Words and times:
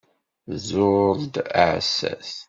Tẓur-d 0.63 1.35
aɛessas. 1.63 2.31